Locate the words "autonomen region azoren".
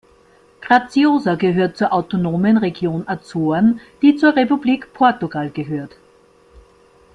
1.93-3.81